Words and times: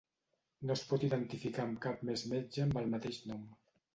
No 0.69 0.75
es 0.79 0.81
pot 0.91 1.03
identificar 1.07 1.61
amb 1.67 1.77
cap 1.85 2.01
més 2.11 2.25
metge 2.33 2.65
amb 2.65 2.81
el 2.83 2.91
mateix 2.97 3.23
nom. 3.33 3.45